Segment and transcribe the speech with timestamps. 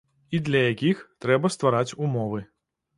[0.37, 2.47] І для якіх трэба ствараць умовы.